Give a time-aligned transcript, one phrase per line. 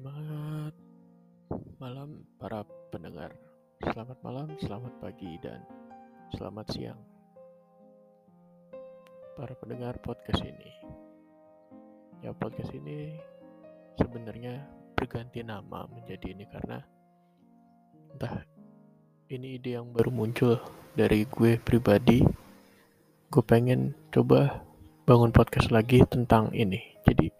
[0.00, 0.72] Selamat
[1.76, 3.36] malam para pendengar.
[3.84, 5.60] Selamat malam, selamat pagi, dan
[6.32, 6.96] selamat siang.
[9.36, 10.72] Para pendengar podcast ini.
[12.24, 13.12] Ya, podcast ini
[14.00, 14.64] sebenarnya
[14.96, 16.80] berganti nama menjadi ini karena
[18.16, 18.40] entah
[19.28, 20.64] ini ide yang baru muncul
[20.96, 22.24] dari gue pribadi.
[23.28, 24.64] Gue pengen coba
[25.04, 26.80] bangun podcast lagi tentang ini.
[27.04, 27.39] Jadi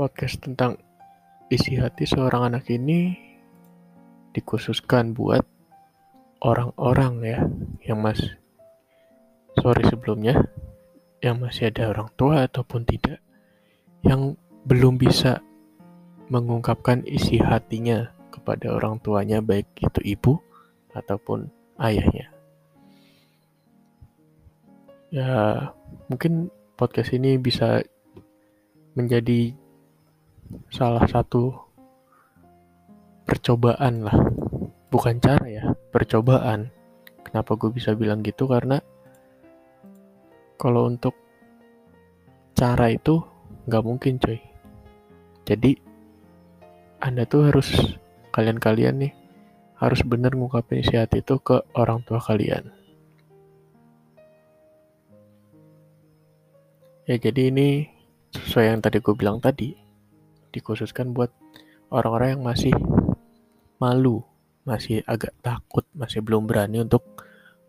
[0.00, 0.80] podcast tentang
[1.52, 3.20] isi hati seorang anak ini
[4.32, 5.44] dikhususkan buat
[6.40, 7.38] orang-orang ya
[7.84, 8.16] yang mas
[9.60, 10.40] sorry sebelumnya
[11.20, 13.20] yang masih ada orang tua ataupun tidak
[14.00, 15.44] yang belum bisa
[16.32, 20.40] mengungkapkan isi hatinya kepada orang tuanya baik itu ibu
[20.96, 22.32] ataupun ayahnya.
[25.12, 25.68] Ya
[26.08, 26.48] mungkin
[26.80, 27.84] podcast ini bisa
[28.96, 29.59] menjadi
[30.70, 31.54] salah satu
[33.26, 34.16] percobaan lah.
[34.90, 36.70] Bukan cara ya percobaan.
[37.22, 38.50] Kenapa gue bisa bilang gitu?
[38.50, 38.82] Karena
[40.58, 41.14] kalau untuk
[42.58, 43.22] cara itu
[43.70, 44.38] nggak mungkin coy.
[45.46, 45.78] Jadi
[47.00, 47.96] anda tuh harus
[48.34, 49.12] kalian-kalian nih
[49.80, 52.68] harus bener ngungkapin isi hati itu ke orang tua kalian.
[57.08, 57.88] Ya jadi ini
[58.36, 59.89] sesuai yang tadi gue bilang tadi
[60.50, 61.30] dikhususkan buat
[61.90, 62.74] orang-orang yang masih
[63.80, 64.22] malu,
[64.62, 67.02] masih agak takut, masih belum berani untuk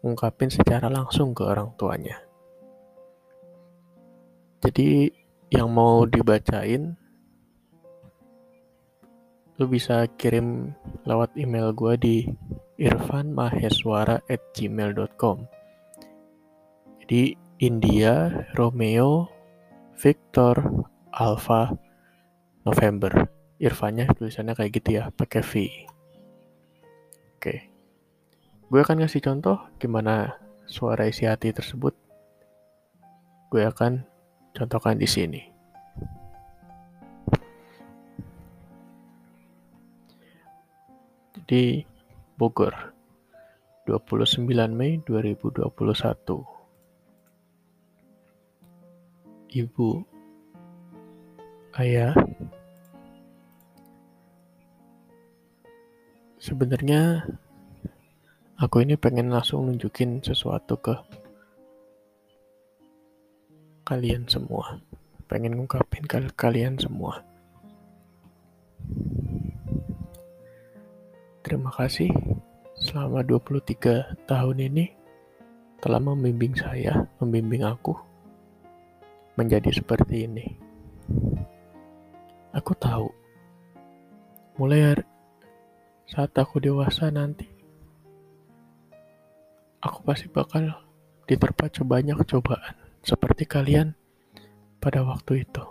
[0.02, 2.18] ngungkapin secara langsung ke orang tuanya.
[4.62, 5.10] Jadi
[5.50, 6.96] yang mau dibacain
[9.58, 10.74] lu bisa kirim
[11.06, 12.26] lewat email gue di
[12.82, 15.38] irfanmaheswara@gmail.com.
[17.02, 19.30] Jadi India, Romeo,
[20.02, 20.58] Victor,
[21.14, 21.78] Alpha,
[22.66, 23.30] November.
[23.62, 25.52] Irfannya tulisannya kayak gitu ya, pakai V.
[27.38, 27.56] Oke.
[28.72, 31.94] Gue akan ngasih contoh gimana suara isi hati tersebut.
[33.52, 34.02] Gue akan
[34.56, 35.42] contohkan di sini.
[41.36, 41.84] Jadi
[42.40, 42.72] Bogor
[43.84, 45.68] 29 Mei 2021
[49.52, 50.11] Ibu
[51.80, 52.12] Ayah
[56.36, 57.24] sebenarnya
[58.60, 61.00] aku ini pengen langsung nunjukin sesuatu ke
[63.88, 64.84] kalian semua.
[65.32, 67.24] Pengen ngungkapin ke kalian semua.
[71.40, 72.12] Terima kasih.
[72.84, 74.92] Selama 23 tahun ini
[75.82, 77.98] telah membimbing saya membimbing aku
[79.34, 80.61] menjadi seperti ini
[82.52, 83.08] aku tahu
[84.60, 85.00] mulai
[86.12, 87.48] saat aku dewasa nanti,
[89.80, 90.68] aku pasti bakal
[91.24, 93.96] diterpa banyak cobaan seperti kalian
[94.84, 95.64] pada waktu itu.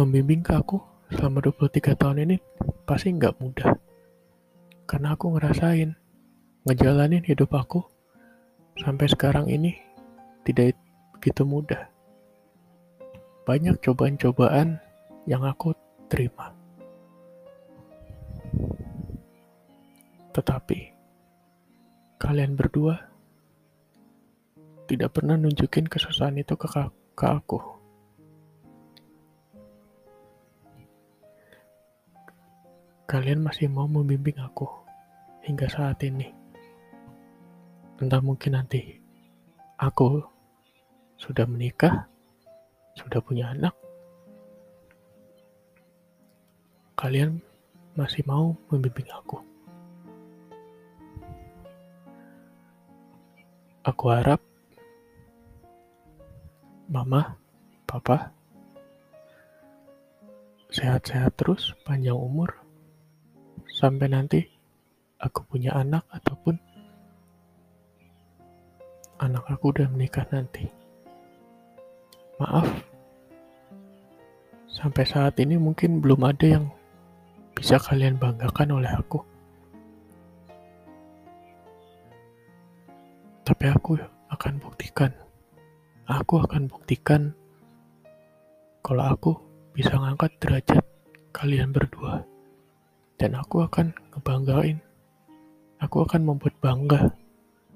[0.00, 0.80] Membimbing ke aku
[1.12, 2.36] selama 23 tahun ini
[2.88, 3.76] pasti nggak mudah.
[4.88, 5.92] Karena aku ngerasain,
[6.64, 7.99] ngejalanin hidup aku
[8.78, 9.74] sampai sekarang ini
[10.46, 10.78] tidak
[11.18, 11.90] begitu mudah
[13.50, 14.78] banyak cobaan-cobaan
[15.26, 15.74] yang aku
[16.06, 16.54] terima.
[20.30, 20.78] Tetapi
[22.22, 23.10] kalian berdua
[24.86, 26.66] tidak pernah nunjukin kesusahan itu ke,
[27.18, 27.58] ke aku.
[33.10, 34.70] Kalian masih mau membimbing aku
[35.42, 36.39] hingga saat ini.
[38.00, 38.96] Entah mungkin nanti
[39.76, 40.24] aku
[41.20, 42.08] sudah menikah
[42.96, 43.76] sudah punya anak,
[46.96, 47.44] kalian
[47.96, 49.36] masih mau membimbing aku.
[53.84, 54.40] Aku harap
[56.88, 57.36] mama,
[57.88, 58.28] papa,
[60.68, 62.52] sehat-sehat terus, panjang umur,
[63.72, 64.40] sampai nanti
[65.16, 66.60] aku punya anak ataupun
[69.20, 70.66] anak aku udah menikah nanti.
[72.40, 72.64] Maaf,
[74.70, 76.64] Sampai saat ini mungkin belum ada yang
[77.52, 79.20] bisa kalian banggakan oleh aku.
[83.44, 84.00] Tapi aku
[84.32, 85.12] akan buktikan.
[86.08, 87.36] Aku akan buktikan
[88.80, 89.36] kalau aku
[89.76, 90.84] bisa ngangkat derajat
[91.34, 92.24] kalian berdua.
[93.20, 94.80] Dan aku akan ngebanggain.
[95.82, 97.19] Aku akan membuat bangga.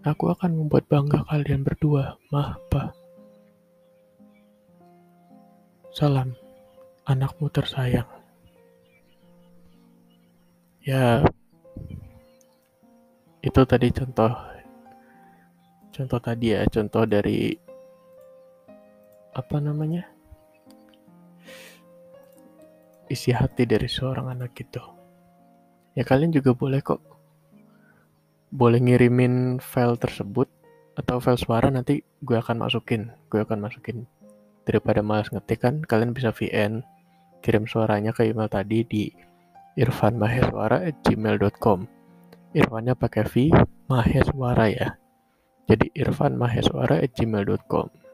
[0.05, 2.93] Aku akan membuat bangga kalian berdua, mah, pa.
[5.97, 6.37] Salam,
[7.09, 8.05] anakmu tersayang.
[10.85, 11.25] Ya,
[13.41, 14.29] itu tadi contoh
[15.89, 17.57] contoh tadi ya, contoh dari
[19.33, 20.05] apa namanya?
[23.09, 24.81] isi hati dari seorang anak itu.
[25.95, 27.14] Ya kalian juga boleh kok
[28.55, 30.47] boleh ngirimin file tersebut
[30.95, 33.11] atau file suara nanti gue akan masukin.
[33.27, 34.07] Gue akan masukin.
[34.63, 36.87] Daripada malas ngetik kan kalian bisa VN
[37.43, 39.11] kirim suaranya ke email tadi di
[39.75, 41.79] irfanmaheswara@gmail.com
[42.55, 43.51] Irfannya pakai V
[43.91, 44.95] Maheswara ya.
[45.67, 48.07] Jadi irfanmaheswara@gmail.com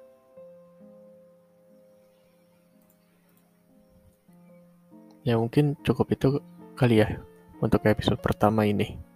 [5.21, 6.41] ya mungkin cukup itu
[6.73, 7.21] kali ya
[7.61, 9.10] untuk episode pertama ini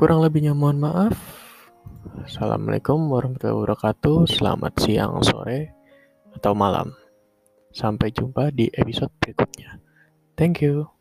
[0.00, 1.12] kurang lebihnya mohon maaf
[2.24, 4.24] Assalamualaikum warahmatullahi wabarakatuh.
[4.24, 5.76] Selamat siang, sore,
[6.32, 6.96] atau malam.
[7.68, 9.76] Sampai jumpa di episode berikutnya.
[10.40, 10.99] Thank you.